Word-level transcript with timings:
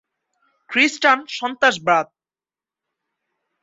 খ্রিস্টান 0.69 1.19
সন্ত্রাসবাদ 1.37 2.05